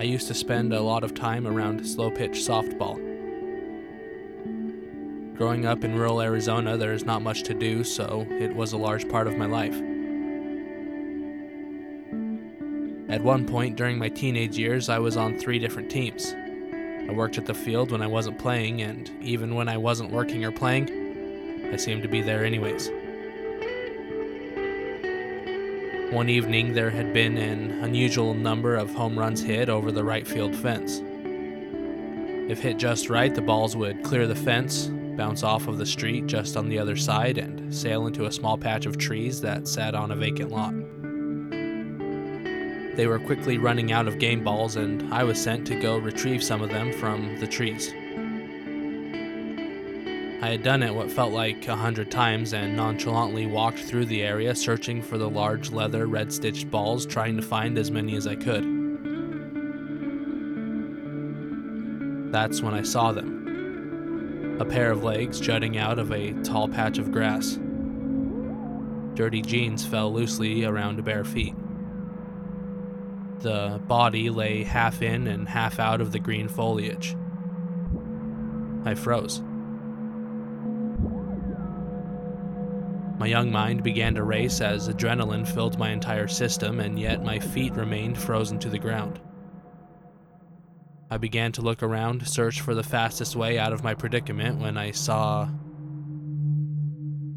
[0.00, 2.96] I used to spend a lot of time around slow pitch softball.
[5.36, 9.06] Growing up in rural Arizona, there's not much to do, so it was a large
[9.10, 9.74] part of my life.
[13.10, 16.32] At one point during my teenage years, I was on three different teams.
[16.32, 20.46] I worked at the field when I wasn't playing, and even when I wasn't working
[20.46, 22.88] or playing, I seemed to be there anyways.
[26.10, 30.26] One evening, there had been an unusual number of home runs hit over the right
[30.26, 31.00] field fence.
[32.50, 36.26] If hit just right, the balls would clear the fence, bounce off of the street
[36.26, 39.94] just on the other side, and sail into a small patch of trees that sat
[39.94, 40.74] on a vacant lot.
[42.96, 46.42] They were quickly running out of game balls, and I was sent to go retrieve
[46.42, 47.94] some of them from the trees.
[50.42, 54.22] I had done it what felt like a hundred times and nonchalantly walked through the
[54.22, 58.26] area searching for the large leather red stitched balls, trying to find as many as
[58.26, 58.64] I could.
[62.32, 66.98] That's when I saw them a pair of legs jutting out of a tall patch
[66.98, 67.58] of grass.
[69.14, 71.54] Dirty jeans fell loosely around bare feet.
[73.40, 77.16] The body lay half in and half out of the green foliage.
[78.84, 79.42] I froze.
[83.20, 87.38] My young mind began to race as adrenaline filled my entire system, and yet my
[87.38, 89.20] feet remained frozen to the ground.
[91.10, 94.78] I began to look around, search for the fastest way out of my predicament when
[94.78, 95.50] I saw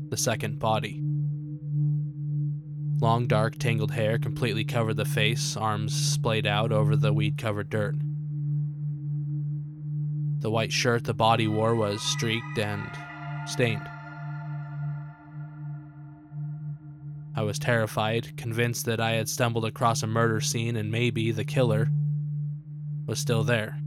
[0.07, 1.01] the second body.
[3.01, 7.69] Long, dark, tangled hair completely covered the face, arms splayed out over the weed covered
[7.69, 7.97] dirt.
[10.39, 12.89] The white shirt the body wore was streaked and
[13.45, 13.85] stained.
[17.35, 21.43] I was terrified, convinced that I had stumbled across a murder scene and maybe the
[21.43, 21.89] killer
[23.07, 23.79] was still there.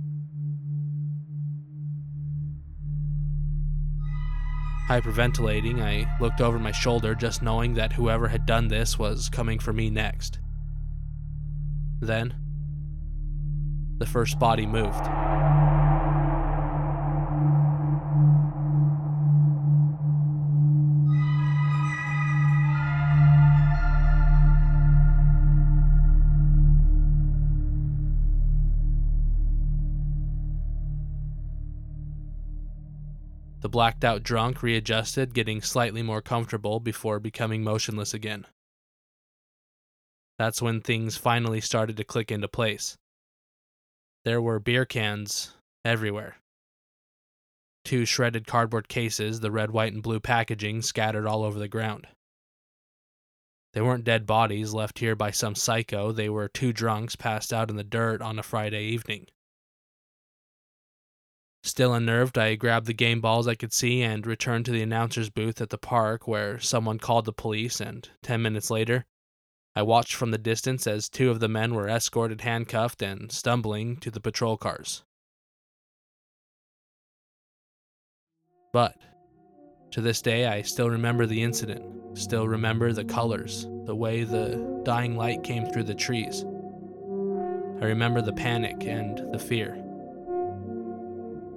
[4.89, 9.59] Hyperventilating, I looked over my shoulder, just knowing that whoever had done this was coming
[9.59, 10.39] for me next.
[12.01, 12.35] Then,
[13.99, 15.05] the first body moved.
[33.67, 38.47] The blacked out drunk readjusted, getting slightly more comfortable before becoming motionless again.
[40.39, 42.97] That's when things finally started to click into place.
[44.25, 46.37] There were beer cans everywhere.
[47.85, 52.07] Two shredded cardboard cases, the red, white, and blue packaging scattered all over the ground.
[53.73, 57.69] They weren't dead bodies left here by some psycho, they were two drunks passed out
[57.69, 59.27] in the dirt on a Friday evening.
[61.67, 65.31] Still unnerved, I grabbed the game balls I could see and returned to the announcer's
[65.31, 69.05] booth at the park where someone called the police, and ten minutes later,
[69.75, 73.97] I watched from the distance as two of the men were escorted handcuffed and stumbling
[73.97, 75.03] to the patrol cars.
[78.73, 78.95] But
[79.91, 81.83] to this day, I still remember the incident,
[82.17, 86.45] still remember the colors, the way the dying light came through the trees.
[87.83, 89.83] I remember the panic and the fear.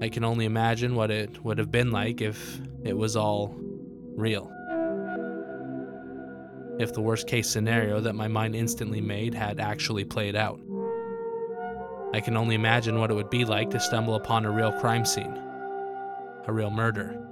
[0.01, 3.55] I can only imagine what it would have been like if it was all
[4.15, 4.51] real.
[6.79, 10.59] If the worst case scenario that my mind instantly made had actually played out.
[12.13, 15.05] I can only imagine what it would be like to stumble upon a real crime
[15.05, 15.37] scene,
[16.47, 17.29] a real murder.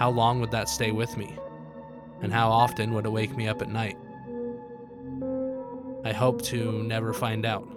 [0.00, 1.36] how long would that stay with me?
[2.22, 3.98] And how often would it wake me up at night?
[6.06, 7.68] I hope to never find out.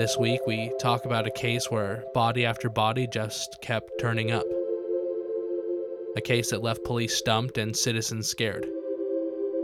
[0.00, 4.46] This week, we talk about a case where body after body just kept turning up.
[6.16, 8.66] A case that left police stumped and citizens scared.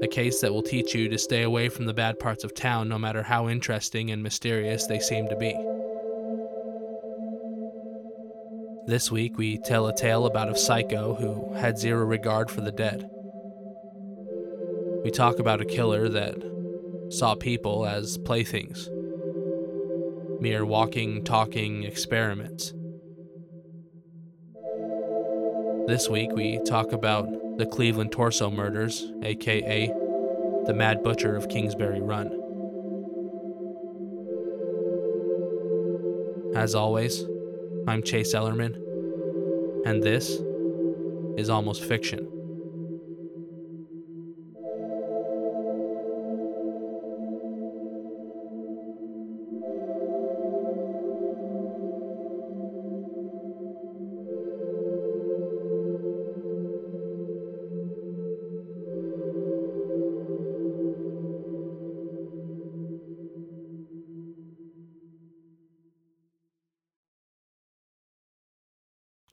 [0.03, 2.87] A case that will teach you to stay away from the bad parts of town
[2.87, 5.55] no matter how interesting and mysterious they seem to be.
[8.87, 12.73] This week, we tell a tale about a psycho who had zero regard for the
[12.73, 13.09] dead.
[15.03, 16.37] We talk about a killer that
[17.09, 18.91] saw people as playthings
[20.41, 22.73] mere walking, talking experiments.
[25.87, 29.87] This week, we talk about the Cleveland Torso Murders, aka
[30.67, 32.27] the Mad Butcher of Kingsbury Run.
[36.57, 37.25] As always,
[37.87, 38.75] I'm Chase Ellerman,
[39.87, 40.39] and this
[41.37, 42.36] is Almost Fiction.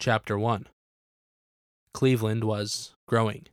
[0.06, 0.68] Chapter 1
[1.94, 3.48] Cleveland was growing.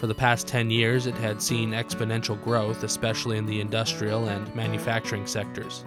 [0.00, 4.52] For the past 10 years, it had seen exponential growth, especially in the industrial and
[4.52, 5.84] manufacturing sectors.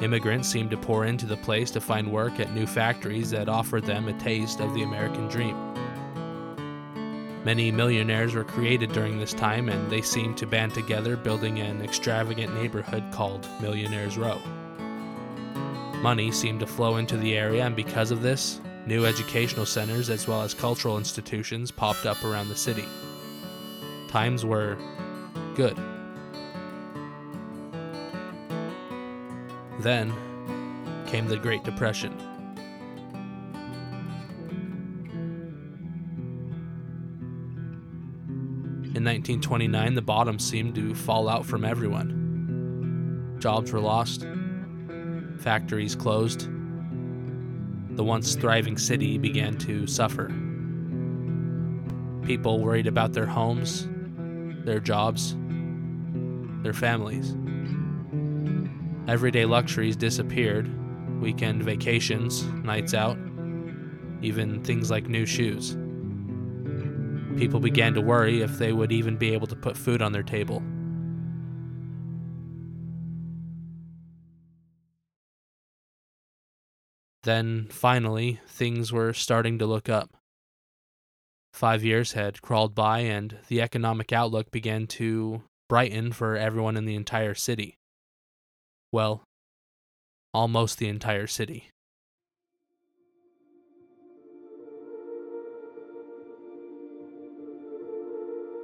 [0.00, 3.82] Immigrants seemed to pour into the place to find work at new factories that offered
[3.82, 5.56] them a taste of the American dream.
[7.44, 11.82] Many millionaires were created during this time, and they seemed to band together building an
[11.82, 14.40] extravagant neighborhood called Millionaires Row.
[16.02, 20.28] Money seemed to flow into the area, and because of this, new educational centers as
[20.28, 22.84] well as cultural institutions popped up around the city.
[24.08, 24.78] Times were
[25.56, 25.76] good.
[29.80, 30.12] Then
[31.06, 32.12] came the Great Depression.
[38.94, 43.36] In 1929, the bottom seemed to fall out from everyone.
[43.38, 44.26] Jobs were lost,
[45.38, 46.48] factories closed.
[47.96, 50.28] The once thriving city began to suffer.
[52.24, 53.88] People worried about their homes,
[54.64, 55.36] their jobs,
[56.62, 57.34] their families.
[59.08, 60.70] Everyday luxuries disappeared
[61.20, 63.16] weekend vacations, nights out,
[64.22, 65.76] even things like new shoes.
[67.38, 70.22] People began to worry if they would even be able to put food on their
[70.22, 70.62] table.
[77.24, 80.16] Then, finally, things were starting to look up.
[81.52, 86.84] Five years had crawled by, and the economic outlook began to brighten for everyone in
[86.84, 87.74] the entire city.
[88.92, 89.22] Well,
[90.32, 91.70] almost the entire city.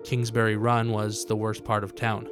[0.04, 2.28] Kingsbury Run was the worst part of town.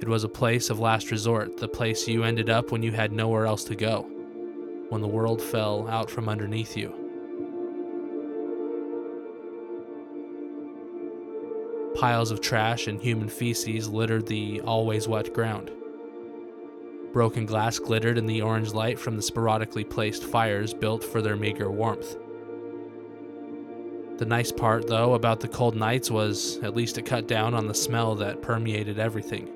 [0.00, 3.12] It was a place of last resort, the place you ended up when you had
[3.12, 4.02] nowhere else to go,
[4.90, 6.94] when the world fell out from underneath you.
[11.94, 15.70] Piles of trash and human feces littered the always wet ground.
[17.14, 21.36] Broken glass glittered in the orange light from the sporadically placed fires built for their
[21.36, 22.16] meager warmth.
[24.18, 27.66] The nice part, though, about the cold nights was at least it cut down on
[27.66, 29.55] the smell that permeated everything.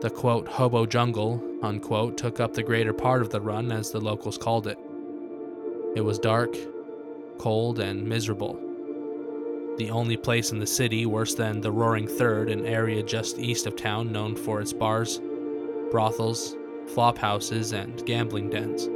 [0.00, 4.00] The quote, hobo jungle, unquote, took up the greater part of the run, as the
[4.00, 4.78] locals called it.
[5.96, 6.54] It was dark,
[7.38, 8.60] cold, and miserable.
[9.76, 13.66] The only place in the city worse than the Roaring Third, an area just east
[13.66, 15.20] of town known for its bars,
[15.90, 18.86] brothels, flop houses, and gambling dens.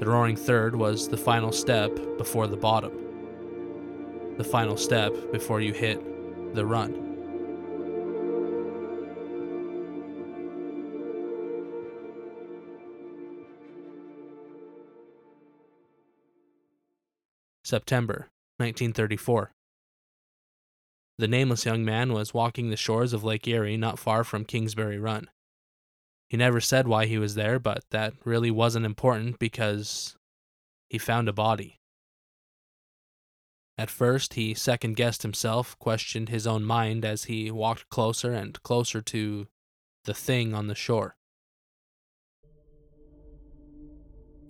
[0.00, 2.92] The Roaring Third was the final step before the bottom.
[4.38, 7.11] The final step before you hit the run.
[17.72, 19.54] September 1934.
[21.16, 24.98] The nameless young man was walking the shores of Lake Erie not far from Kingsbury
[24.98, 25.30] Run.
[26.28, 30.16] He never said why he was there, but that really wasn't important because
[30.90, 31.78] he found a body.
[33.78, 38.62] At first, he second guessed himself, questioned his own mind as he walked closer and
[38.62, 39.46] closer to
[40.04, 41.16] the thing on the shore.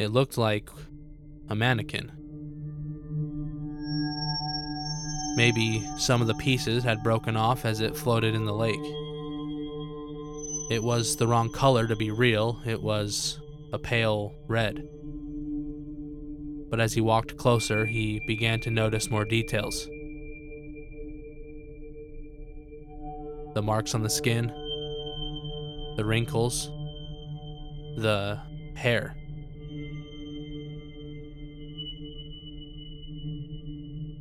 [0.00, 0.68] It looked like
[1.48, 2.21] a mannequin.
[5.36, 8.74] Maybe some of the pieces had broken off as it floated in the lake.
[10.70, 13.38] It was the wrong color to be real, it was
[13.72, 14.86] a pale red.
[16.70, 19.86] But as he walked closer, he began to notice more details.
[23.54, 24.46] The marks on the skin,
[25.96, 26.68] the wrinkles,
[27.96, 28.38] the
[28.74, 29.14] hair.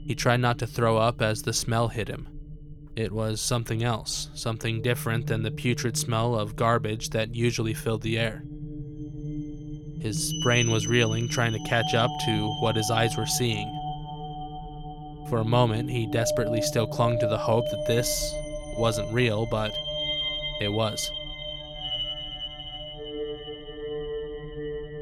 [0.05, 2.27] He tried not to throw up as the smell hit him.
[2.95, 8.01] It was something else, something different than the putrid smell of garbage that usually filled
[8.01, 8.43] the air.
[10.01, 13.69] His brain was reeling, trying to catch up to what his eyes were seeing.
[15.29, 18.33] For a moment, he desperately still clung to the hope that this
[18.77, 19.73] wasn't real, but
[20.59, 21.09] it was.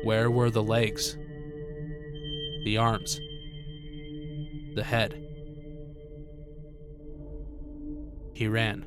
[0.03, 1.17] Where were the legs?
[2.65, 3.19] The arms?
[4.75, 5.13] The head?
[8.33, 8.85] He ran.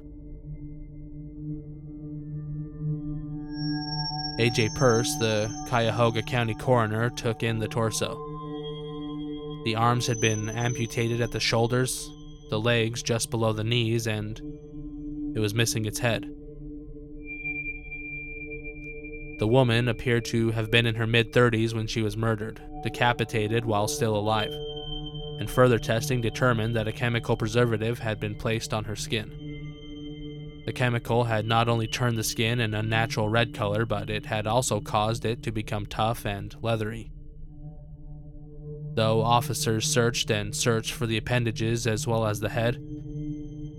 [4.38, 8.14] AJ Purse, the Cuyahoga County coroner, took in the torso.
[9.64, 12.10] The arms had been amputated at the shoulders,
[12.50, 14.40] the legs just below the knees, and
[15.36, 16.24] it was missing its head.
[19.38, 23.64] The woman appeared to have been in her mid 30s when she was murdered, decapitated
[23.64, 24.52] while still alive,
[25.42, 30.62] and further testing determined that a chemical preservative had been placed on her skin.
[30.64, 34.46] The chemical had not only turned the skin an unnatural red color, but it had
[34.46, 37.10] also caused it to become tough and leathery.
[38.94, 42.76] Though officers searched and searched for the appendages as well as the head,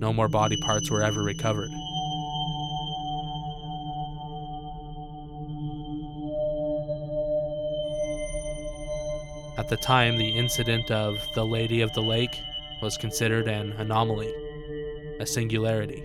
[0.01, 1.70] no more body parts were ever recovered.
[9.63, 12.38] At the time, the incident of the Lady of the Lake
[12.82, 14.29] was considered an anomaly,
[15.22, 16.03] a singularity.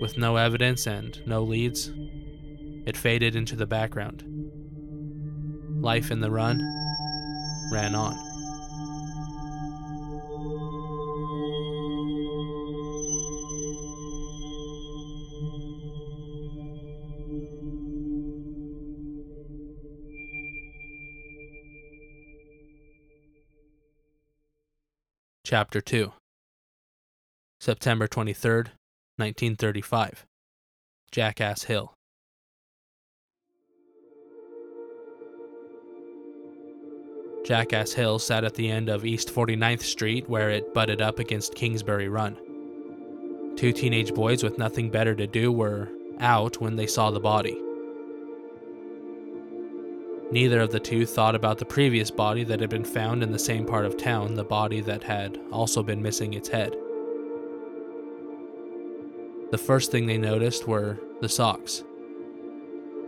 [0.00, 1.92] With no evidence and no leads,
[2.84, 4.24] it faded into the background.
[5.80, 6.58] Life in the run
[7.70, 8.29] ran on.
[25.50, 26.12] Chapter 2
[27.58, 28.68] September 23rd,
[29.16, 30.24] 1935.
[31.10, 31.92] Jackass Hill.
[37.44, 41.56] Jackass Hill sat at the end of East 49th Street where it butted up against
[41.56, 42.36] Kingsbury Run.
[43.56, 45.88] Two teenage boys with nothing better to do were
[46.20, 47.60] out when they saw the body.
[50.32, 53.38] Neither of the two thought about the previous body that had been found in the
[53.38, 56.76] same part of town, the body that had also been missing its head.
[59.50, 61.82] The first thing they noticed were the socks.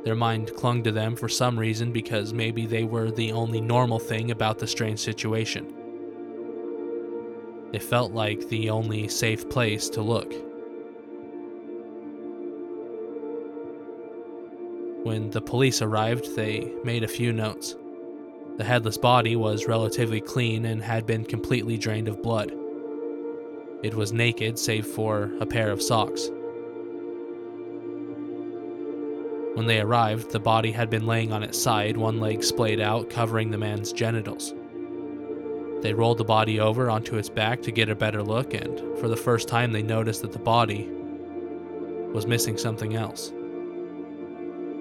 [0.02, 4.00] Their mind clung to them for some reason because maybe they were the only normal
[4.00, 5.72] thing about the strange situation.
[7.70, 10.34] They felt like the only safe place to look.
[15.02, 17.76] When the police arrived, they made a few notes.
[18.56, 22.52] The headless body was relatively clean and had been completely drained of blood.
[23.82, 26.30] It was naked save for a pair of socks.
[29.54, 33.10] When they arrived, the body had been laying on its side, one leg splayed out,
[33.10, 34.54] covering the man's genitals.
[35.82, 39.08] They rolled the body over onto its back to get a better look, and for
[39.08, 40.88] the first time, they noticed that the body
[42.12, 43.32] was missing something else.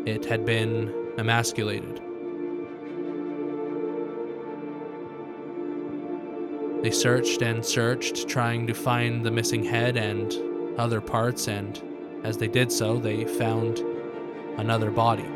[0.06, 2.02] It had been emasculated.
[6.82, 10.34] They searched and searched, trying to find the missing head and
[10.80, 11.80] other parts, and
[12.24, 13.80] as they did so, they found
[14.58, 15.28] another body.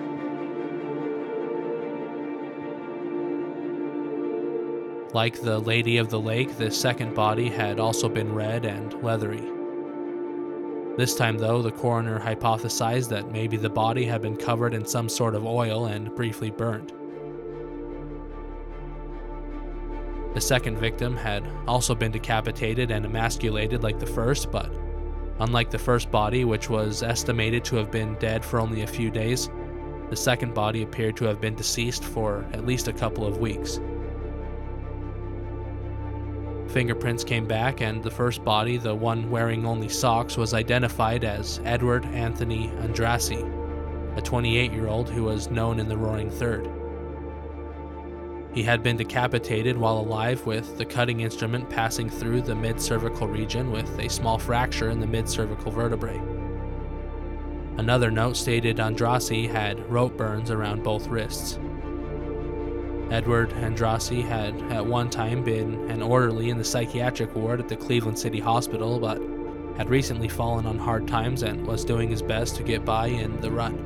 [5.13, 9.54] Like the Lady of the Lake, the second body had also been red and leathery.
[10.97, 15.09] This time, though, the coroner hypothesized that maybe the body had been covered in some
[15.09, 16.93] sort of oil and briefly burned.
[20.33, 24.71] The second victim had also been decapitated and emasculated like the first, but
[25.39, 29.11] Unlike the first body, which was estimated to have been dead for only a few
[29.11, 29.49] days,
[30.09, 33.81] the second body appeared to have been deceased for at least a couple of weeks.
[36.75, 41.61] Fingerprints came back, and the first body, the one wearing only socks, was identified as
[41.63, 43.39] Edward Anthony Andrassy,
[44.17, 46.69] a 28 year old who was known in the Roaring Third.
[48.53, 53.29] He had been decapitated while alive, with the cutting instrument passing through the mid cervical
[53.29, 56.21] region with a small fracture in the mid cervical vertebrae.
[57.77, 61.57] Another note stated Andrassy had rope burns around both wrists.
[63.11, 67.75] Edward Andrassy had at one time been an orderly in the psychiatric ward at the
[67.75, 69.21] Cleveland City Hospital, but
[69.77, 73.39] had recently fallen on hard times and was doing his best to get by in
[73.41, 73.77] the run.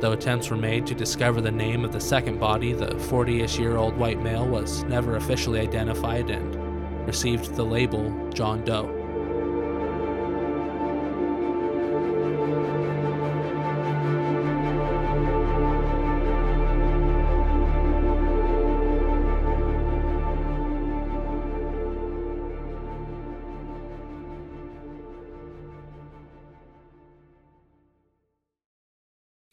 [0.00, 3.58] Though attempts were made to discover the name of the second body, the 40 ish
[3.58, 8.99] year old white male was never officially identified and received the label John Doe.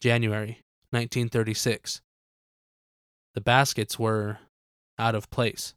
[0.00, 2.00] January 1936.
[3.34, 4.38] The baskets were
[4.98, 5.74] out of place.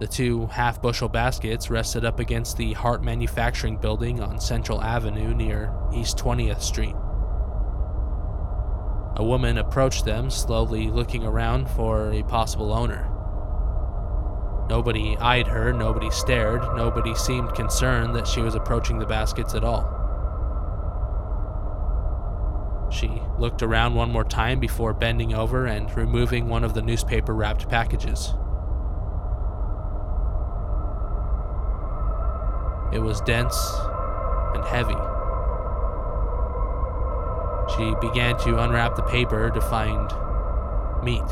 [0.00, 5.34] The two half bushel baskets rested up against the Hart Manufacturing Building on Central Avenue
[5.34, 6.96] near East 20th Street.
[9.16, 13.13] A woman approached them, slowly looking around for a possible owner.
[14.68, 19.62] Nobody eyed her, nobody stared, nobody seemed concerned that she was approaching the baskets at
[19.62, 20.00] all.
[22.90, 27.34] She looked around one more time before bending over and removing one of the newspaper
[27.34, 28.34] wrapped packages.
[32.92, 33.56] It was dense
[34.54, 34.94] and heavy.
[37.76, 40.12] She began to unwrap the paper to find
[41.02, 41.24] meat.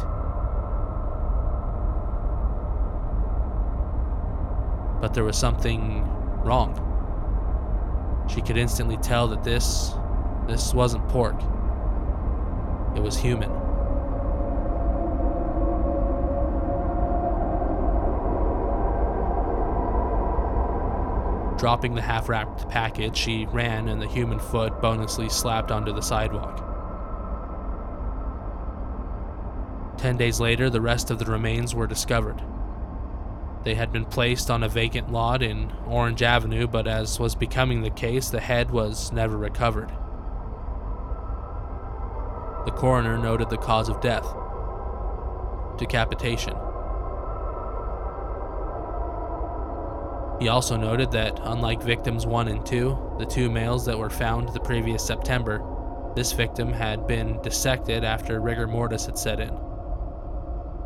[5.02, 6.04] But there was something
[6.44, 6.78] wrong.
[8.32, 9.92] She could instantly tell that this
[10.46, 11.34] this wasn't pork.
[12.96, 13.50] It was human.
[21.58, 26.00] Dropping the half wrapped package, she ran and the human foot bonelessly slapped onto the
[26.00, 26.58] sidewalk.
[29.98, 32.40] Ten days later, the rest of the remains were discovered.
[33.64, 37.82] They had been placed on a vacant lot in Orange Avenue, but as was becoming
[37.82, 39.90] the case, the head was never recovered.
[42.64, 44.26] The coroner noted the cause of death
[45.78, 46.54] decapitation.
[50.40, 54.48] He also noted that, unlike victims 1 and 2, the two males that were found
[54.48, 55.64] the previous September,
[56.14, 59.56] this victim had been dissected after rigor mortis had set in.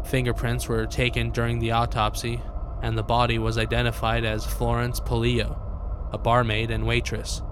[0.05, 2.41] Fingerprints were taken during the autopsy,
[2.83, 5.59] and the body was identified as Florence Polillo,
[6.13, 7.43] a barmaid and waitress.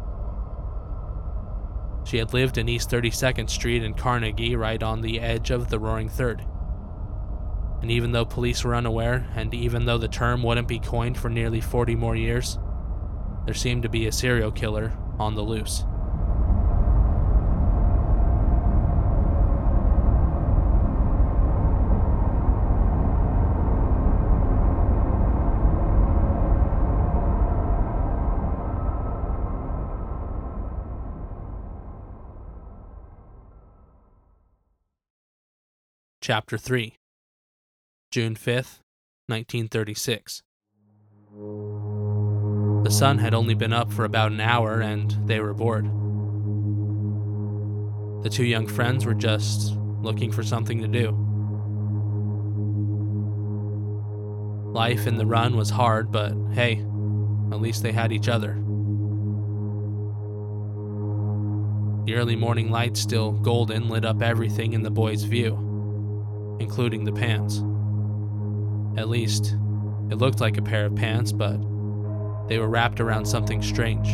[2.05, 5.79] She had lived in East 32nd Street in Carnegie, right on the edge of the
[5.79, 6.45] Roaring Third.
[7.81, 11.31] And even though police were unaware, and even though the term wouldn't be coined for
[11.31, 12.59] nearly 40 more years,
[13.47, 15.85] there seemed to be a serial killer on the loose.
[36.27, 36.97] Chapter 3
[38.11, 38.81] June 5th,
[39.27, 40.43] 1936.
[42.83, 45.85] The sun had only been up for about an hour and they were bored.
[48.25, 51.11] The two young friends were just looking for something to do.
[54.73, 56.77] Life in the run was hard, but hey,
[57.53, 58.55] at least they had each other.
[62.07, 65.73] The early morning light, still golden, lit up everything in the boys' view
[66.59, 67.63] including the pants.
[68.97, 69.57] At least,
[70.11, 71.59] it looked like a pair of pants, but
[72.49, 74.09] they were wrapped around something strange.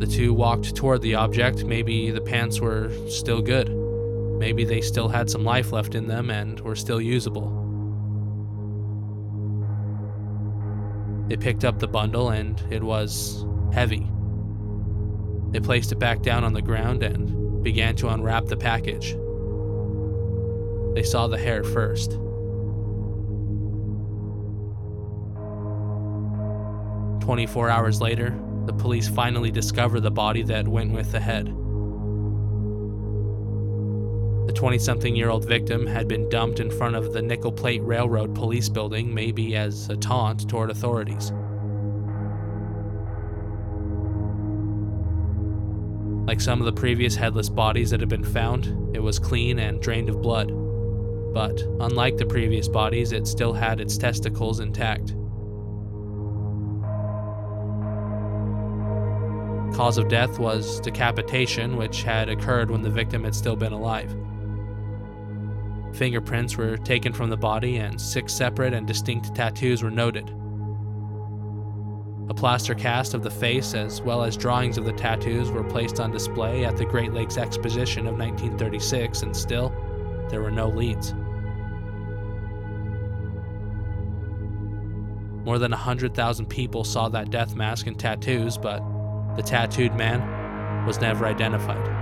[0.00, 1.64] The two walked toward the object.
[1.64, 3.68] Maybe the pants were still good.
[4.38, 7.56] Maybe they still had some life left in them and were still usable.
[11.26, 14.06] They picked up the bundle and it was heavy.
[15.50, 19.16] They placed it back down on the ground and began to unwrap the package.
[20.94, 22.12] they saw the hair first.
[27.24, 31.54] Twenty-four hours later, the police finally discover the body that went with the head.
[34.46, 37.82] The 20 something year old victim had been dumped in front of the Nickel Plate
[37.82, 41.32] Railroad police building, maybe as a taunt toward authorities.
[46.28, 49.80] Like some of the previous headless bodies that had been found, it was clean and
[49.80, 50.52] drained of blood.
[51.32, 55.14] But, unlike the previous bodies, it still had its testicles intact.
[59.74, 64.14] Cause of death was decapitation, which had occurred when the victim had still been alive.
[65.94, 70.30] Fingerprints were taken from the body, and six separate and distinct tattoos were noted.
[72.28, 75.98] A plaster cast of the face, as well as drawings of the tattoos, were placed
[75.98, 79.72] on display at the Great Lakes Exposition of 1936, and still,
[80.28, 81.14] there were no leads.
[85.44, 88.82] More than 100,000 people saw that death mask and tattoos, but
[89.34, 91.97] the tattooed man was never identified.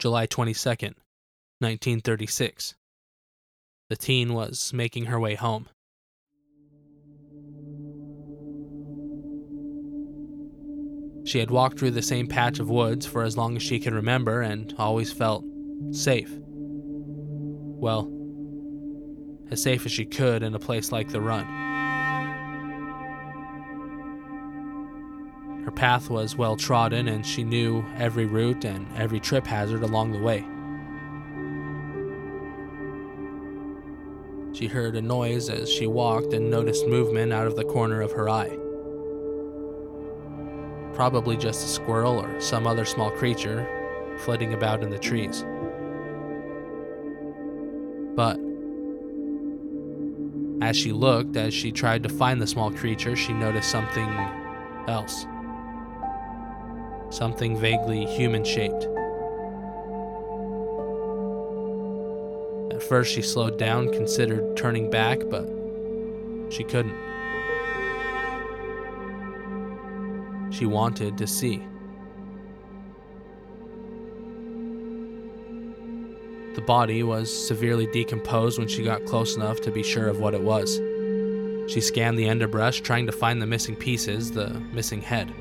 [0.00, 0.94] July 22nd,
[1.58, 2.74] 1936.
[3.90, 5.68] The teen was making her way home.
[11.26, 13.92] She had walked through the same patch of woods for as long as she could
[13.92, 15.44] remember and always felt
[15.90, 16.30] safe.
[16.32, 18.10] Well,
[19.50, 21.69] as safe as she could in a place like the run.
[25.70, 30.10] Her path was well trodden and she knew every route and every trip hazard along
[30.10, 30.40] the way.
[34.52, 38.10] She heard a noise as she walked and noticed movement out of the corner of
[38.10, 38.50] her eye
[40.92, 43.64] probably just a squirrel or some other small creature
[44.18, 45.44] flitting about in the trees.
[48.16, 48.40] But
[50.68, 54.08] as she looked, as she tried to find the small creature, she noticed something
[54.88, 55.26] else.
[57.10, 58.84] Something vaguely human shaped.
[62.72, 65.46] At first, she slowed down, considered turning back, but
[66.50, 67.10] she couldn't.
[70.60, 71.66] she wanted to see.
[76.54, 80.34] The body was severely decomposed when she got close enough to be sure of what
[80.34, 80.76] it was.
[81.72, 85.32] She scanned the underbrush, trying to find the missing pieces, the missing head.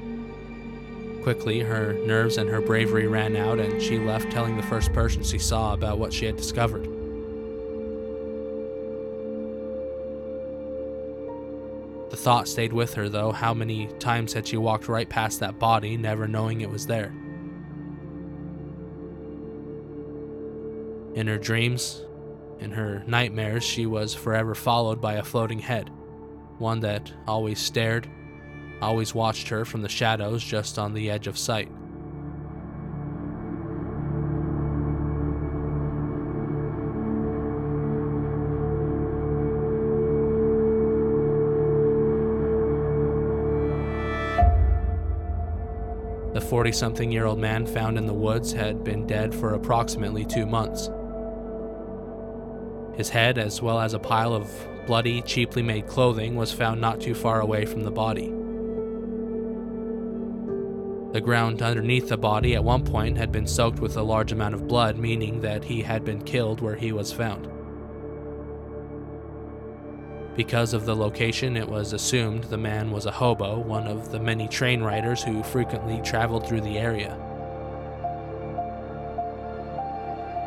[1.23, 5.21] Quickly, her nerves and her bravery ran out, and she left telling the first person
[5.21, 6.85] she saw about what she had discovered.
[12.09, 13.31] The thought stayed with her, though.
[13.31, 17.13] How many times had she walked right past that body, never knowing it was there?
[21.13, 22.03] In her dreams,
[22.59, 25.91] in her nightmares, she was forever followed by a floating head,
[26.57, 28.09] one that always stared,
[28.81, 31.69] always watched her from the shadows just on the edge of sight.
[46.33, 50.23] The 40 something year old man found in the woods had been dead for approximately
[50.23, 50.89] two months.
[52.95, 54.49] His head, as well as a pile of
[54.85, 58.38] bloody, cheaply made clothing, was found not too far away from the body.
[61.11, 64.53] The ground underneath the body at one point had been soaked with a large amount
[64.53, 67.49] of blood, meaning that he had been killed where he was found.
[70.35, 74.19] Because of the location, it was assumed the man was a hobo, one of the
[74.19, 77.17] many train riders who frequently traveled through the area.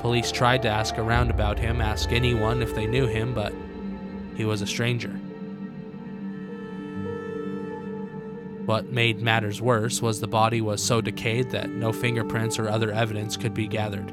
[0.01, 3.53] Police tried to ask around about him, ask anyone if they knew him, but
[4.37, 5.21] he was a stranger.
[8.67, 12.93] What made matters worse was the body was so decayed that no fingerprints or other
[12.93, 14.13] evidence could be gathered.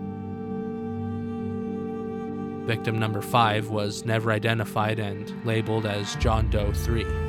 [2.66, 7.29] Victim number 5 was never identified and labeled as John Doe 3.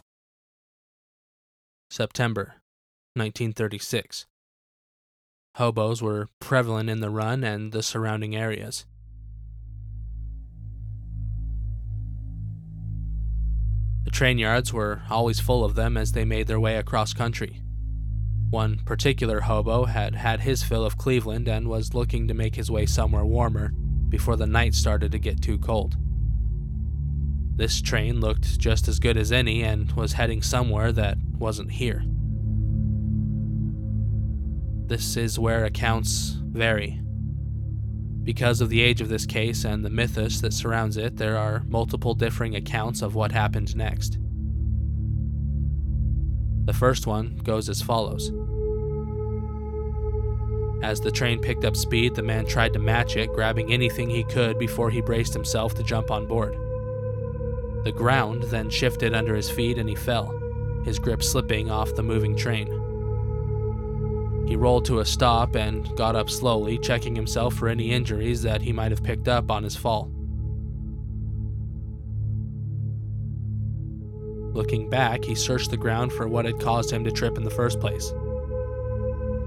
[1.91, 2.61] September
[3.15, 4.25] 1936.
[5.57, 8.85] Hobos were prevalent in the run and the surrounding areas.
[14.05, 17.61] The train yards were always full of them as they made their way across country.
[18.49, 22.71] One particular hobo had had his fill of Cleveland and was looking to make his
[22.71, 23.73] way somewhere warmer
[24.07, 25.97] before the night started to get too cold.
[27.61, 32.03] This train looked just as good as any and was heading somewhere that wasn't here.
[34.87, 36.99] This is where accounts vary.
[38.23, 41.61] Because of the age of this case and the mythos that surrounds it, there are
[41.67, 44.17] multiple differing accounts of what happened next.
[46.65, 48.31] The first one goes as follows.
[50.81, 54.23] As the train picked up speed, the man tried to match it, grabbing anything he
[54.23, 56.57] could before he braced himself to jump on board.
[57.83, 60.37] The ground then shifted under his feet and he fell,
[60.85, 62.67] his grip slipping off the moving train.
[64.47, 68.61] He rolled to a stop and got up slowly, checking himself for any injuries that
[68.61, 70.11] he might have picked up on his fall.
[74.53, 77.49] Looking back, he searched the ground for what had caused him to trip in the
[77.49, 78.13] first place.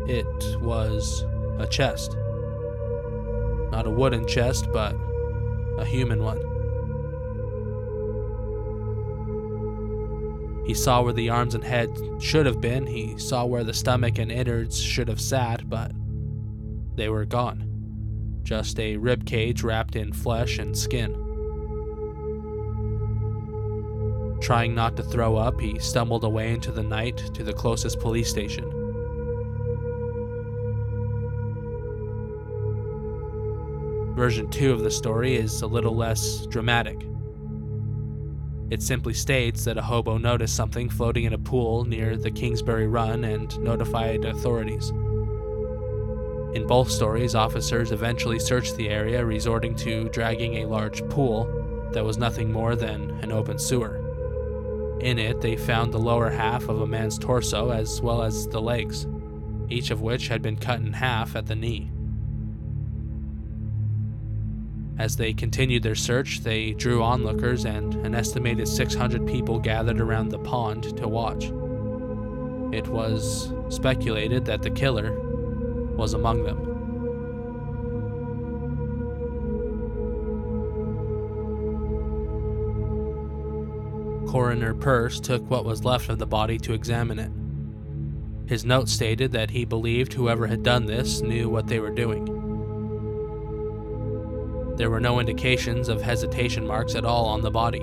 [0.08, 1.24] It was
[1.58, 2.16] a chest.
[3.70, 4.96] Not a wooden chest, but
[5.78, 6.53] a human one.
[10.64, 14.18] He saw where the arms and head should have been, he saw where the stomach
[14.18, 15.92] and innards should have sat, but
[16.96, 17.70] they were gone.
[18.42, 21.12] Just a rib cage wrapped in flesh and skin.
[24.40, 28.28] Trying not to throw up, he stumbled away into the night to the closest police
[28.28, 28.70] station.
[34.14, 37.06] Version 2 of the story is a little less dramatic.
[38.74, 42.88] It simply states that a hobo noticed something floating in a pool near the Kingsbury
[42.88, 44.90] Run and notified authorities.
[46.56, 51.44] In both stories, officers eventually searched the area, resorting to dragging a large pool
[51.92, 54.98] that was nothing more than an open sewer.
[54.98, 58.60] In it, they found the lower half of a man's torso as well as the
[58.60, 59.06] legs,
[59.68, 61.92] each of which had been cut in half at the knee.
[64.96, 70.28] As they continued their search, they drew onlookers, and an estimated 600 people gathered around
[70.28, 71.46] the pond to watch.
[72.72, 75.12] It was speculated that the killer
[75.96, 76.74] was among them.
[84.28, 87.30] Coroner Purse took what was left of the body to examine it.
[88.48, 92.33] His note stated that he believed whoever had done this knew what they were doing.
[94.76, 97.82] There were no indications of hesitation marks at all on the body.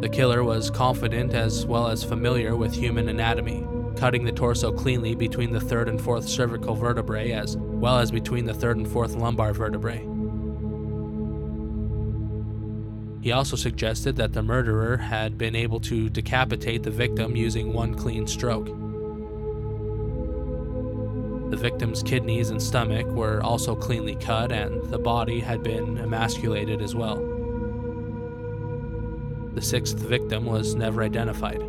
[0.00, 5.14] The killer was confident as well as familiar with human anatomy, cutting the torso cleanly
[5.14, 9.14] between the third and fourth cervical vertebrae as well as between the third and fourth
[9.14, 10.06] lumbar vertebrae.
[13.22, 17.94] He also suggested that the murderer had been able to decapitate the victim using one
[17.94, 18.68] clean stroke.
[21.50, 26.82] The victim's kidneys and stomach were also cleanly cut, and the body had been emasculated
[26.82, 27.16] as well.
[29.54, 31.62] The sixth victim was never identified.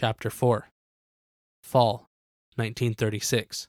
[0.00, 0.68] Chapter 4
[1.60, 2.08] Fall,
[2.54, 3.66] 1936.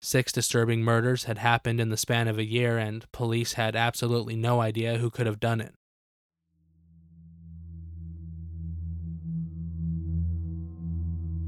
[0.00, 4.36] Six disturbing murders had happened in the span of a year, and police had absolutely
[4.36, 5.74] no idea who could have done it.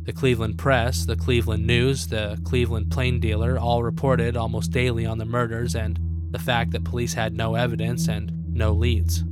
[0.03, 5.19] The Cleveland Press, the Cleveland News, the Cleveland Plain Dealer all reported almost daily on
[5.19, 6.01] the murders and
[6.33, 9.23] the fact that police had no evidence and no leads.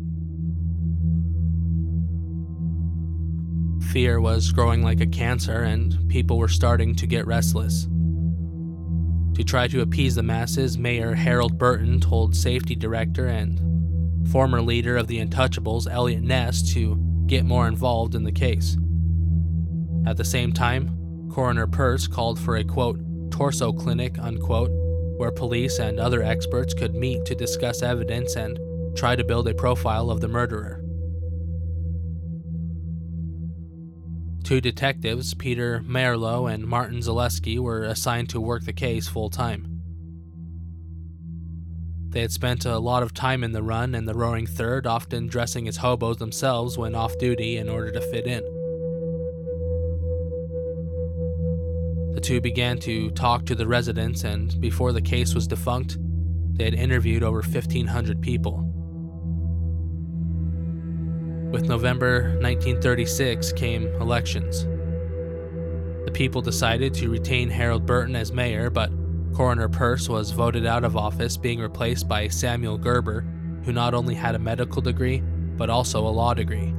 [3.93, 7.87] Fear was growing like a cancer, and people were starting to get restless.
[9.35, 13.61] To try to appease the masses, Mayor Harold Burton told safety director and
[14.31, 18.79] former leader of the Untouchables, Eliot Ness, to get more involved in the case.
[20.07, 22.99] At the same time, Coroner Pearce called for a quote,
[23.31, 24.71] torso clinic, unquote,
[25.19, 28.59] where police and other experts could meet to discuss evidence and
[28.97, 30.82] try to build a profile of the murderer.
[34.53, 39.81] Two detectives, Peter Merylo and Martin Zalewski, were assigned to work the case full time.
[42.11, 45.27] They had spent a lot of time in the run and the Roaring Third, often
[45.27, 48.43] dressing as hobos themselves when off duty in order to fit in.
[52.15, 55.97] The two began to talk to the residents, and before the case was defunct,
[56.59, 58.82] they had interviewed over 1,500 people.
[61.53, 64.65] With November 1936 came elections.
[66.07, 68.91] The people decided to retain Harold Burton as mayor, but
[69.35, 73.27] Coroner Pearce was voted out of office, being replaced by Samuel Gerber,
[73.65, 75.23] who not only had a medical degree,
[75.59, 76.75] but also a law degree.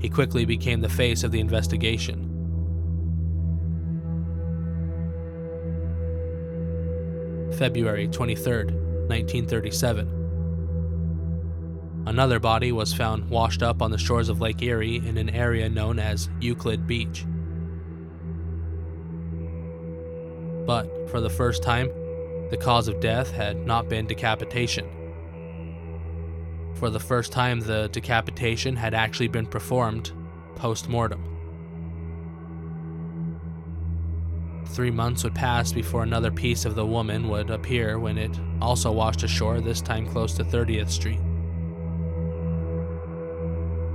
[0.00, 2.28] He quickly became the face of the investigation.
[7.56, 10.23] February 23, 1937.
[12.06, 15.70] Another body was found washed up on the shores of Lake Erie in an area
[15.70, 17.24] known as Euclid Beach.
[20.66, 21.88] But for the first time,
[22.50, 24.86] the cause of death had not been decapitation.
[26.74, 30.12] For the first time, the decapitation had actually been performed
[30.56, 31.24] post mortem.
[34.66, 38.92] Three months would pass before another piece of the woman would appear when it also
[38.92, 41.20] washed ashore, this time close to 30th Street.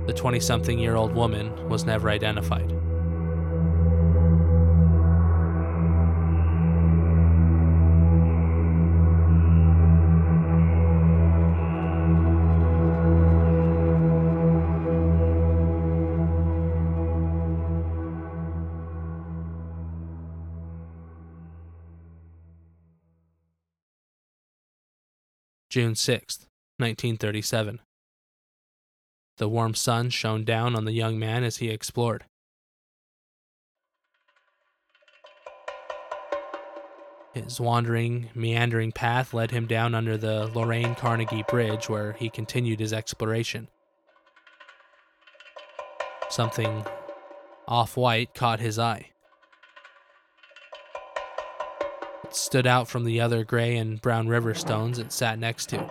[0.06, 2.70] The 20 something year old woman was never identified.
[25.70, 26.38] June 6,
[26.78, 27.78] 1937.
[29.40, 32.24] The warm sun shone down on the young man as he explored.
[37.32, 42.80] His wandering, meandering path led him down under the Lorain Carnegie Bridge, where he continued
[42.80, 43.68] his exploration.
[46.28, 46.84] Something
[47.66, 49.08] off white caught his eye.
[52.24, 55.88] It stood out from the other gray and brown river stones it sat next to.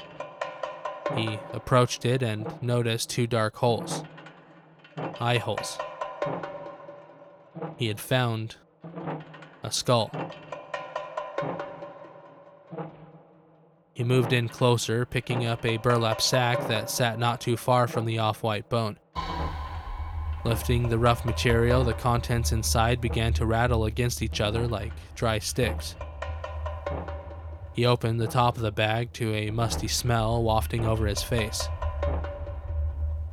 [1.15, 4.03] He approached it and noticed two dark holes.
[5.19, 5.77] Eye holes.
[7.77, 8.57] He had found
[9.63, 10.11] a skull.
[13.93, 18.05] He moved in closer, picking up a burlap sack that sat not too far from
[18.05, 18.97] the off white bone.
[20.45, 25.39] Lifting the rough material, the contents inside began to rattle against each other like dry
[25.39, 25.95] sticks.
[27.79, 31.65] He opened the top of the bag to a musty smell wafting over his face.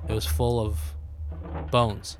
[0.08, 0.78] It was full of
[1.72, 2.16] bones.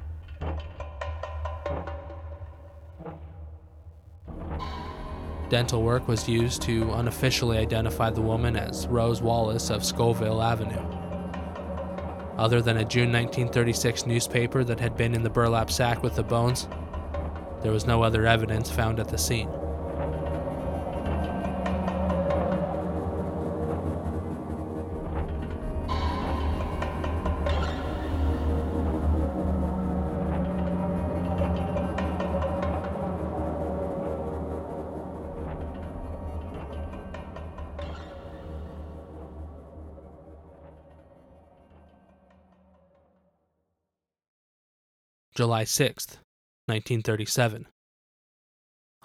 [5.50, 10.82] Dental work was used to unofficially identify the woman as Rose Wallace of Scoville Avenue.
[12.36, 16.24] Other than a June 1936 newspaper that had been in the burlap sack with the
[16.24, 16.66] bones,
[17.62, 19.48] there was no other evidence found at the scene.
[45.36, 46.16] July 6th,
[46.64, 47.66] 1937.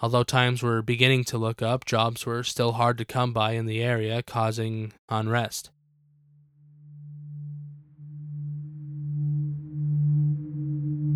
[0.01, 3.65] Although times were beginning to look up, jobs were still hard to come by in
[3.65, 5.71] the area, causing unrest.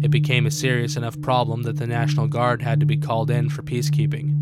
[0.03, 3.49] It became a serious enough problem that the National Guard had to be called in
[3.49, 4.33] for peacekeeping.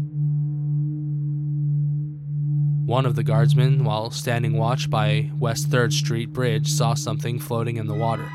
[2.87, 7.77] One of the guardsmen, while standing watch by West 3rd Street Bridge, saw something floating
[7.77, 8.27] in the water.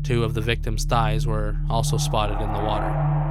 [0.03, 3.24] Two of the victim's thighs were also spotted in the water.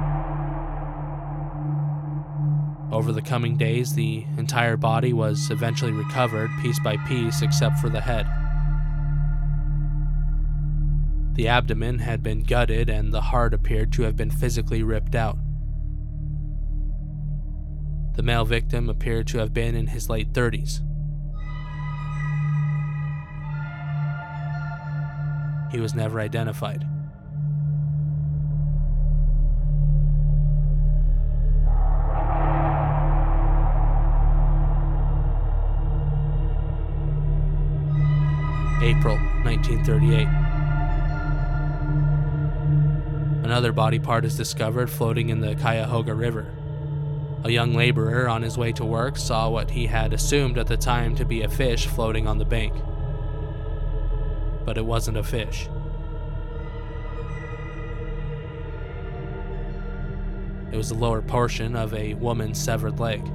[2.92, 7.88] Over the coming days, the entire body was eventually recovered piece by piece except for
[7.88, 8.26] the head.
[11.34, 15.36] The abdomen had been gutted and the heart appeared to have been physically ripped out.
[18.14, 20.80] The male victim appeared to have been in his late 30s.
[25.72, 26.86] He was never identified.
[38.84, 40.28] April 1938.
[43.42, 46.52] Another body part is discovered floating in the Cuyahoga River.
[47.44, 50.76] A young laborer on his way to work saw what he had assumed at the
[50.76, 52.74] time to be a fish floating on the bank.
[54.66, 55.66] But it wasn't a fish.
[60.70, 63.26] It was the lower portion of a woman's severed leg.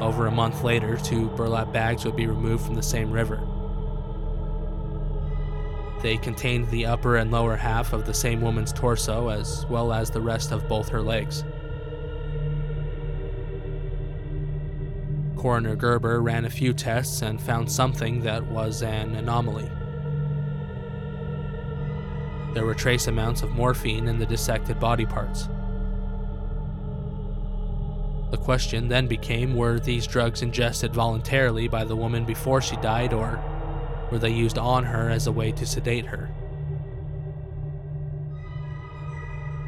[0.00, 3.46] Over a month later, two burlap bags would be removed from the same river.
[6.02, 10.10] They contained the upper and lower half of the same woman's torso, as well as
[10.10, 11.42] the rest of both her legs.
[15.36, 19.68] Coroner Gerber ran a few tests and found something that was an anomaly.
[22.54, 25.48] There were trace amounts of morphine in the dissected body parts.
[28.30, 33.12] The question then became were these drugs ingested voluntarily by the woman before she died,
[33.12, 33.42] or
[34.10, 36.30] were they used on her as a way to sedate her?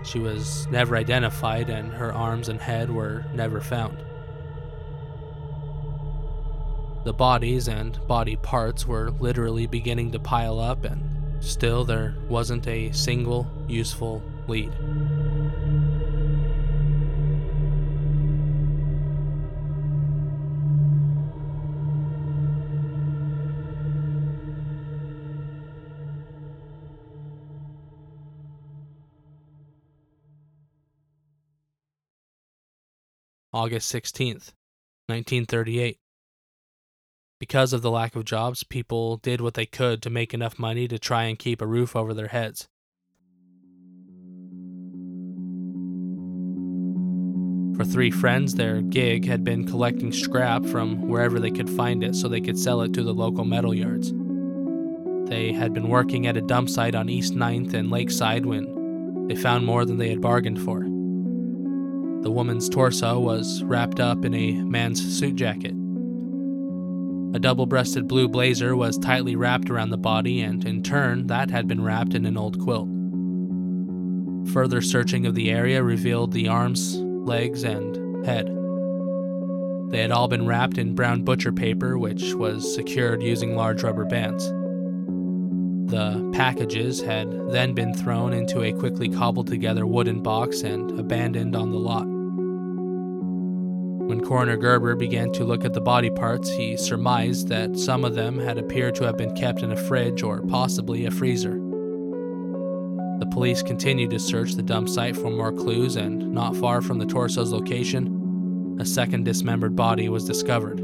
[0.04, 3.98] She was never identified, and her arms and head were never found.
[7.04, 11.02] The bodies and body parts were literally beginning to pile up, and
[11.42, 14.72] still there wasn't a single useful lead.
[33.52, 34.52] August 16th,
[35.08, 35.98] 1938.
[37.40, 40.86] Because of the lack of jobs, people did what they could to make enough money
[40.86, 42.68] to try and keep a roof over their heads.
[47.76, 52.14] For three friends, their gig had been collecting scrap from wherever they could find it
[52.14, 54.12] so they could sell it to the local metal yards.
[55.28, 59.34] They had been working at a dump site on East 9th and Lakeside when they
[59.34, 60.89] found more than they had bargained for.
[62.22, 65.74] The woman's torso was wrapped up in a man's suit jacket.
[67.32, 71.50] A double breasted blue blazer was tightly wrapped around the body, and in turn, that
[71.50, 72.88] had been wrapped in an old quilt.
[74.52, 78.48] Further searching of the area revealed the arms, legs, and head.
[79.90, 84.04] They had all been wrapped in brown butcher paper, which was secured using large rubber
[84.04, 84.46] bands.
[85.90, 91.54] The packages had then been thrown into a quickly cobbled together wooden box and abandoned
[91.54, 92.09] on the lot.
[94.10, 98.16] When Coroner Gerber began to look at the body parts, he surmised that some of
[98.16, 101.52] them had appeared to have been kept in a fridge or possibly a freezer.
[103.20, 106.98] The police continued to search the dump site for more clues, and not far from
[106.98, 110.80] the torso's location, a second dismembered body was discovered.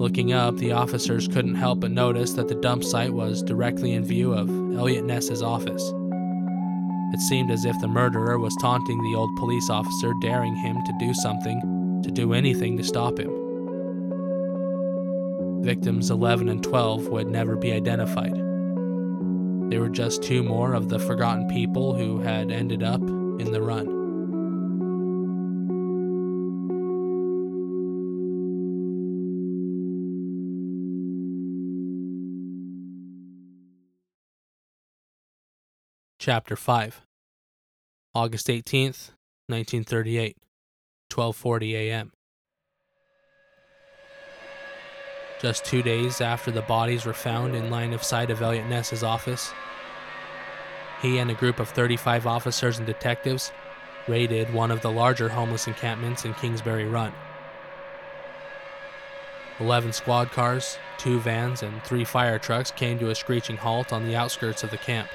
[0.00, 4.06] Looking up, the officers couldn't help but notice that the dump site was directly in
[4.06, 5.92] view of Eliot Ness's office.
[7.12, 10.92] It seemed as if the murderer was taunting the old police officer, daring him to
[10.98, 13.30] do something, to do anything to stop him.
[15.62, 18.34] Victims 11 and 12 would never be identified.
[19.70, 23.62] They were just two more of the forgotten people who had ended up in the
[23.62, 24.01] run.
[36.24, 37.02] Chapter 5
[38.14, 39.10] August 18th,
[39.48, 40.36] 1938,
[41.10, 42.12] 12:40 a.m.
[45.40, 49.02] Just 2 days after the bodies were found in line of sight of Eliot Ness's
[49.02, 49.50] office,
[51.00, 53.50] he and a group of 35 officers and detectives
[54.06, 57.12] raided one of the larger homeless encampments in Kingsbury Run.
[59.58, 64.04] 11 squad cars, two vans, and three fire trucks came to a screeching halt on
[64.04, 65.08] the outskirts of the camp.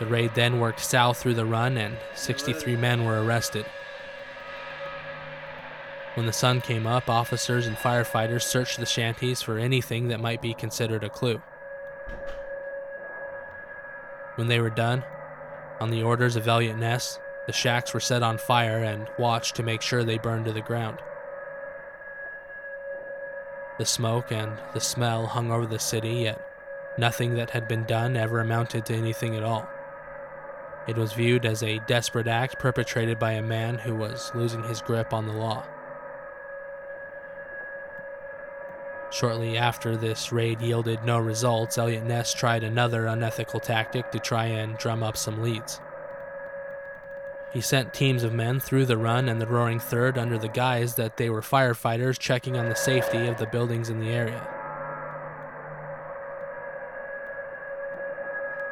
[0.00, 3.66] The raid then worked south through the run, and 63 men were arrested.
[6.14, 10.40] When the sun came up, officers and firefighters searched the shanties for anything that might
[10.40, 11.42] be considered a clue.
[14.36, 15.04] When they were done,
[15.80, 19.62] on the orders of Eliot Ness, the shacks were set on fire and watched to
[19.62, 20.98] make sure they burned to the ground.
[23.78, 26.40] The smoke and the smell hung over the city, yet
[26.96, 29.68] nothing that had been done ever amounted to anything at all.
[30.88, 34.82] It was viewed as a desperate act perpetrated by a man who was losing his
[34.82, 35.64] grip on the law.
[39.12, 44.46] Shortly after this raid yielded no results, Eliot Ness tried another unethical tactic to try
[44.46, 45.80] and drum up some leads.
[47.52, 50.94] He sent teams of men through the run and the Roaring Third under the guise
[50.94, 54.59] that they were firefighters checking on the safety of the buildings in the area.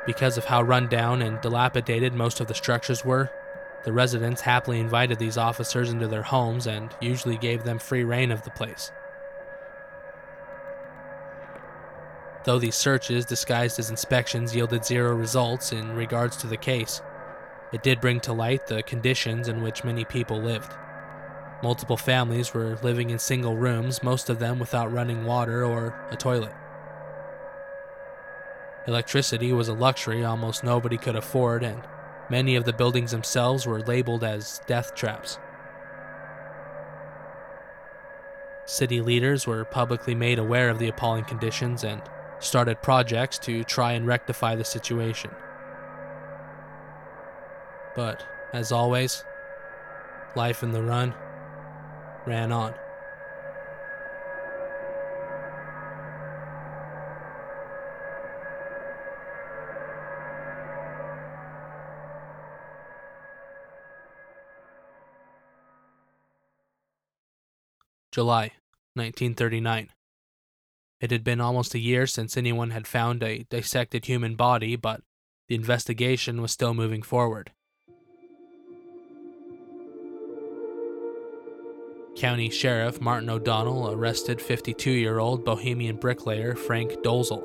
[0.09, 3.31] Because of how run down and dilapidated most of the structures were,
[3.85, 8.33] the residents happily invited these officers into their homes and usually gave them free reign
[8.33, 8.91] of the place.
[12.45, 17.03] Though these searches, disguised as inspections, yielded zero results in regards to the case,
[17.75, 20.73] it did bring to light the conditions in which many people lived.
[21.63, 26.17] Multiple families were living in single rooms, most of them without running water or a
[26.17, 26.55] toilet.
[28.89, 31.83] Electricity was a luxury almost nobody could afford, and
[32.31, 35.39] many of the buildings themselves were labeled as death traps.
[38.65, 42.01] City leaders were publicly made aware of the appalling conditions and
[42.39, 45.33] started projects to try and rectify the situation.
[47.95, 48.25] But,
[48.55, 49.23] as always,
[50.35, 51.13] life in the run
[52.27, 52.75] ran on.
[68.19, 68.51] July
[68.95, 69.91] 1939.
[71.01, 75.03] It had been almost a year since anyone had found a dissected human body, but
[75.47, 77.53] the investigation was still moving forward.
[82.17, 87.45] County Sheriff Martin O'Donnell arrested 52 year old Bohemian bricklayer Frank Dolezal.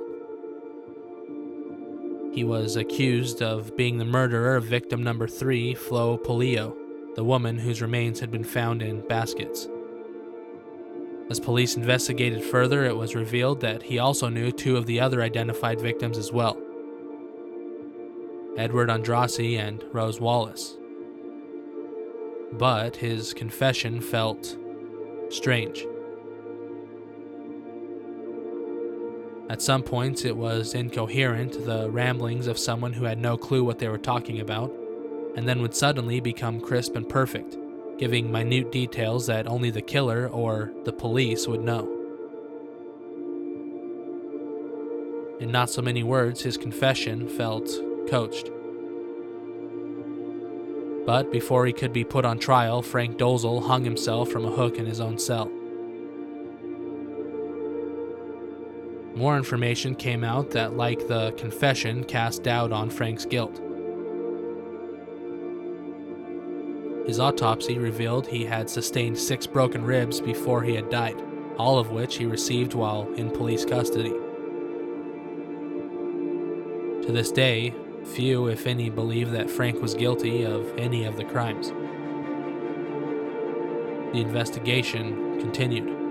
[2.33, 6.75] He was accused of being the murderer of victim number three, Flo Polillo,
[7.13, 9.67] the woman whose remains had been found in baskets.
[11.29, 15.21] As police investigated further, it was revealed that he also knew two of the other
[15.21, 16.61] identified victims as well
[18.55, 20.77] Edward Andrassy and Rose Wallace.
[22.51, 24.57] But his confession felt
[25.29, 25.87] strange.
[29.49, 33.79] At some points, it was incoherent, the ramblings of someone who had no clue what
[33.79, 34.71] they were talking about,
[35.35, 37.57] and then would suddenly become crisp and perfect
[38.03, 41.85] giving minute details that only the killer or the police would know.
[45.39, 47.71] In not so many words, his confession felt
[48.09, 48.51] coached.
[51.05, 54.75] But before he could be put on trial, Frank Dolezal hung himself from a hook
[54.75, 55.49] in his own cell.
[59.15, 63.61] More information came out that, like the confession, cast doubt on Frank's guilt.
[67.05, 71.21] His autopsy revealed he had sustained six broken ribs before he had died,
[71.57, 74.13] all of which he received while in police custody.
[77.05, 77.75] To this day,
[78.05, 81.69] few, if any, believe that Frank was guilty of any of the crimes.
[84.13, 86.02] The investigation continued.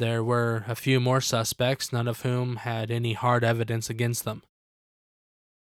[0.00, 4.42] There were a few more suspects, none of whom had any hard evidence against them.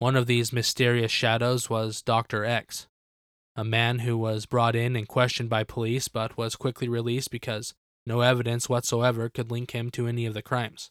[0.00, 2.44] One of these mysterious shadows was Dr.
[2.44, 2.88] X,
[3.56, 7.72] a man who was brought in and questioned by police but was quickly released because
[8.04, 10.90] no evidence whatsoever could link him to any of the crimes.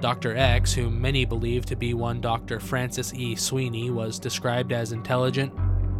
[0.00, 0.36] Dr.
[0.36, 2.58] X, whom many believe to be one Dr.
[2.58, 3.36] Francis E.
[3.36, 5.52] Sweeney, was described as intelligent,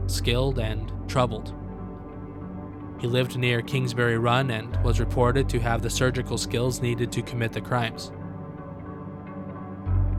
[0.09, 1.55] skilled, and troubled.
[3.03, 7.23] He lived near Kingsbury Run and was reported to have the surgical skills needed to
[7.23, 8.13] commit the crimes.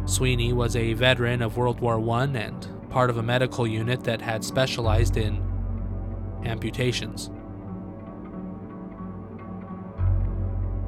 [0.03, 4.19] Sweeney was a veteran of World War I and part of a medical unit that
[4.21, 5.41] had specialized in
[6.43, 7.31] amputations.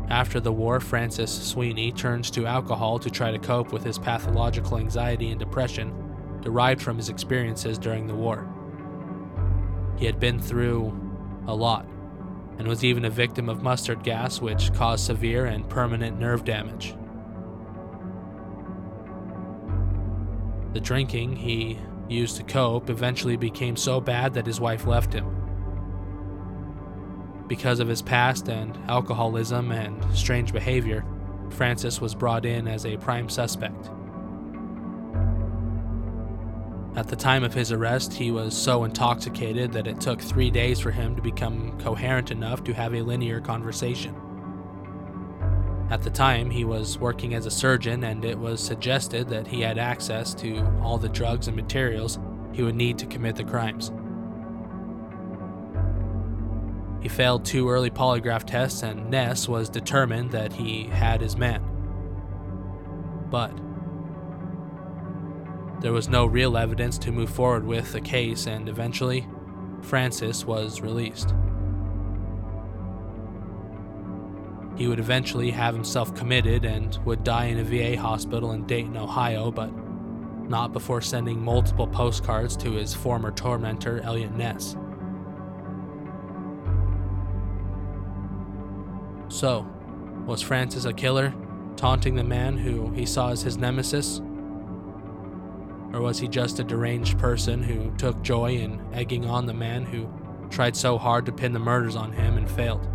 [0.10, 4.80] After the war, Francis Sweeney turns to alcohol to try to cope with his pathological
[4.80, 5.94] anxiety and depression
[6.42, 8.50] derived from his experiences during the war.
[9.98, 11.05] He had been through
[11.48, 11.86] a lot
[12.58, 16.96] and was even a victim of mustard gas, which caused severe and permanent nerve damage.
[20.74, 21.80] The drinking he
[22.10, 25.32] used to cope eventually became so bad that his wife left him.
[27.48, 31.06] Because of his past and alcoholism and strange behavior,
[31.50, 33.90] Francis was brought in as a prime suspect.
[36.96, 40.80] At the time of his arrest, he was so intoxicated that it took three days
[40.80, 44.16] for him to become coherent enough to have a linear conversation.
[45.90, 49.60] At the time, he was working as a surgeon, and it was suggested that he
[49.60, 52.18] had access to all the drugs and materials
[52.54, 53.92] he would need to commit the crimes.
[57.02, 61.62] He failed two early polygraph tests, and Ness was determined that he had his man.
[63.30, 63.52] But
[65.86, 69.28] there was no real evidence to move forward with the case, and eventually,
[69.84, 71.36] Francis was released.
[74.76, 78.98] He would eventually have himself committed and would die in a VA hospital in Dayton,
[78.98, 79.70] Ohio, but
[80.50, 84.76] not before sending multiple postcards to his former tormentor, Eliot Ness.
[89.28, 89.72] So,
[90.26, 91.32] was Francis a killer,
[91.76, 94.24] taunting the man who he saw as his nemesis?
[95.94, 99.86] Or was he just a deranged person who took joy in egging on the man
[99.86, 100.10] who
[100.50, 102.88] tried so hard to pin the murders on him and failed?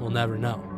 [0.00, 0.73] We'll never know.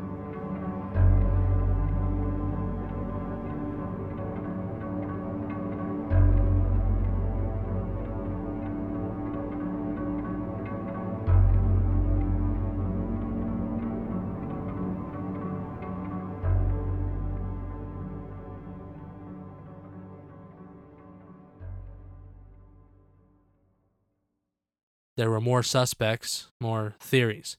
[25.16, 27.56] There were more suspects, more theories.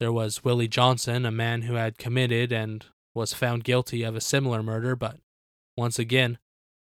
[0.00, 2.84] There was Willie Johnson, a man who had committed and
[3.14, 5.18] was found guilty of a similar murder, but
[5.76, 6.38] once again,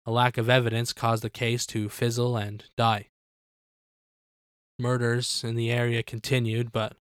[0.06, 3.10] a lack of evidence caused the case to fizzle and die.
[4.78, 6.98] Murders in the area continued, but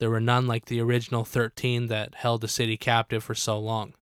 [0.00, 3.94] there were none like the original 13 that held the city captive for so long.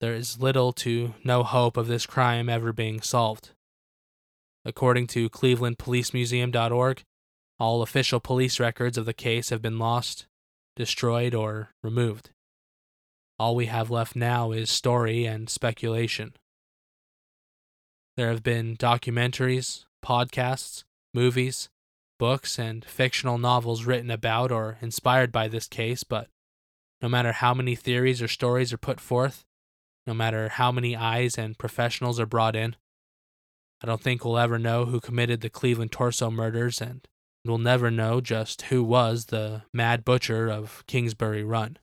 [0.00, 3.50] There is little to no hope of this crime ever being solved.
[4.64, 7.02] According to clevelandpolicemuseum.org,
[7.58, 10.26] all official police records of the case have been lost,
[10.76, 12.30] destroyed, or removed.
[13.38, 16.34] All we have left now is story and speculation.
[18.16, 20.84] There have been documentaries, podcasts,
[21.14, 21.70] movies,
[22.18, 26.28] books, and fictional novels written about or inspired by this case, but
[27.00, 29.44] no matter how many theories or stories are put forth,
[30.06, 32.76] no matter how many eyes and professionals are brought in,
[33.82, 37.06] I don't think we'll ever know who committed the Cleveland torso murders, and
[37.46, 41.78] we'll never know just who was the mad butcher of Kingsbury Run.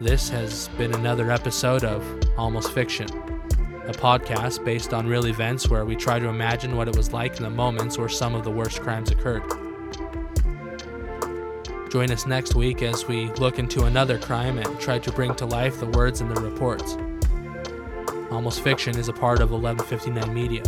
[0.00, 2.02] This has been another episode of
[2.38, 3.08] Almost Fiction,
[3.86, 7.36] a podcast based on real events where we try to imagine what it was like
[7.38, 9.42] in the moments where some of the worst crimes occurred.
[11.90, 15.46] Join us next week as we look into another crime and try to bring to
[15.46, 16.96] life the words in the reports.
[18.30, 20.62] Almost Fiction is a part of 1159 Media.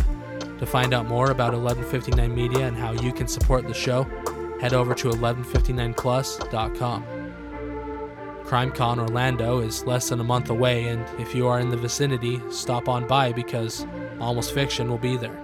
[0.59, 4.03] To find out more about 1159 Media and how you can support the show,
[4.59, 7.05] head over to 1159plus.com.
[8.53, 12.39] CrimeCon Orlando is less than a month away, and if you are in the vicinity,
[12.51, 13.87] stop on by because
[14.19, 15.35] Almost Fiction will be there.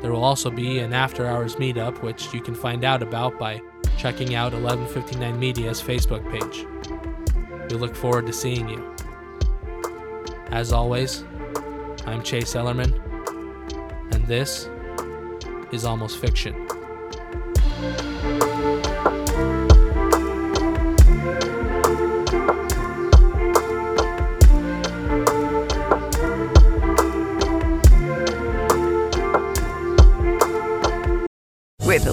[0.00, 3.60] There will also be an after hours meetup, which you can find out about by
[3.98, 6.64] checking out 1159 Media's Facebook page.
[7.68, 8.94] We look forward to seeing you.
[10.52, 11.24] As always,
[12.06, 12.92] I'm Chase Ellerman,
[14.14, 14.68] and this
[15.72, 16.54] is Almost Fiction.